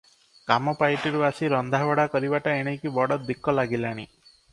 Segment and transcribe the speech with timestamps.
[0.51, 4.07] କାମପାଇଟିରୁ ଆସି ରନ୍ଧାବଢ଼ା କରିବାଟା ଏଣିକି ବଡ଼ ଦିକ ଲାଗିଲାଣି।